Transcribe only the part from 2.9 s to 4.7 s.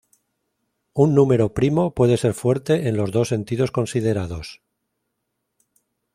los dos sentidos considerados.